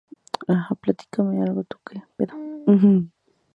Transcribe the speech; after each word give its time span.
Junto 0.47 0.51
a 0.51 0.55
los 0.57 0.81
themas, 0.81 0.85
existieron 0.87 1.57
otros 1.59 1.67
tipos 1.83 1.93
de 1.93 1.99
unidades 2.17 2.31
provinciales. 2.65 3.11